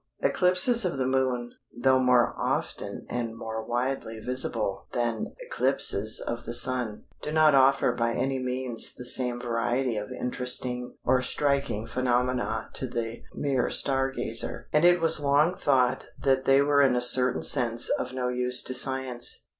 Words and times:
Eclipses 0.21 0.83
of 0.83 0.97
the 0.97 1.05
Moon, 1.05 1.53
though 1.79 1.99
more 1.99 2.33
often 2.35 3.05
and 3.07 3.37
more 3.37 3.63
widely 3.63 4.17
visible 4.19 4.87
than 4.93 5.31
eclipses 5.45 6.19
of 6.19 6.43
the 6.45 6.55
Sun, 6.55 7.03
do 7.21 7.31
not 7.31 7.53
offer 7.53 7.91
by 7.91 8.11
any 8.13 8.39
means 8.39 8.95
the 8.95 9.05
same 9.05 9.39
variety 9.39 9.97
of 9.97 10.11
interesting 10.11 10.95
or 11.05 11.21
striking 11.21 11.85
phenomena 11.85 12.71
to 12.73 12.87
the 12.87 13.21
mere 13.35 13.69
star 13.69 14.09
gazer, 14.09 14.67
and 14.73 14.85
it 14.85 14.99
was 14.99 15.19
long 15.19 15.53
thought 15.55 16.07
that 16.23 16.45
they 16.45 16.63
were 16.63 16.81
in 16.81 16.95
a 16.95 16.99
certain 17.01 17.43
sense 17.43 17.87
of 17.89 18.11
no 18.11 18.27
use 18.27 18.63
to 18.63 18.73
science. 18.73 19.45